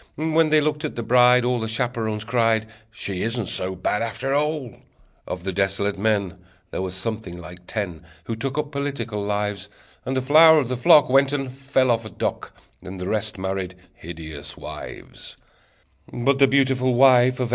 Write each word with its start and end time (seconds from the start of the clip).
When 0.15 0.49
they 0.49 0.61
looked 0.61 0.83
at 0.83 0.95
the 0.95 1.03
bride 1.03 1.45
All 1.45 1.59
the 1.59 1.67
chaperons 1.67 2.23
cried: 2.23 2.65
"She 2.89 3.21
isn't 3.21 3.49
so 3.49 3.75
bad, 3.75 4.01
after 4.01 4.33
all!" 4.33 4.77
Of 5.27 5.43
the 5.43 5.51
desolate 5.53 5.99
men 5.99 6.39
There 6.71 6.81
were 6.81 6.89
something 6.89 7.37
like 7.37 7.67
ten 7.67 8.03
Who 8.23 8.35
took 8.35 8.57
up 8.57 8.71
political 8.71 9.21
lives, 9.21 9.69
And 10.03 10.17
the 10.17 10.21
flower 10.23 10.57
of 10.57 10.69
the 10.69 10.75
flock 10.75 11.07
Went 11.07 11.31
and 11.33 11.53
fell 11.53 11.91
off 11.91 12.03
a 12.03 12.09
dock, 12.09 12.51
And 12.81 12.99
the 12.99 13.07
rest 13.07 13.37
married 13.37 13.75
hideous 13.93 14.57
wives! 14.57 15.37
But 16.11 16.39
the 16.39 16.47
beautiful 16.47 16.95
wife 16.95 17.39
Of 17.39 17.49
F. 17.49 17.49